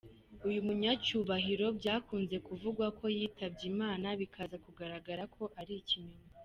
[0.47, 6.25] Uyu munyacyubahiro byakunze kuvugwa ko yitabye Imana, bikaza kugaragara ko ari ikinyoma.